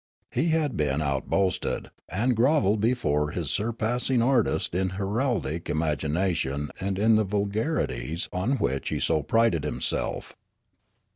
He 0.31 0.47
had 0.47 0.75
been 0.75 0.99
outboasted, 0.99 1.91
and 2.09 2.35
grovelled 2.35 2.81
before 2.81 3.31
this 3.35 3.51
surpass 3.51 4.09
ing 4.09 4.19
artist 4.23 4.73
in 4.73 4.93
heraldic 4.97 5.69
imagination 5.69 6.71
and 6.79 6.97
in 6.97 7.17
the 7.17 7.23
vulgarities 7.23 8.27
on 8.33 8.53
which 8.53 8.89
he 8.89 8.99
so 8.99 9.21
prided 9.21 9.63
himself. 9.63 10.35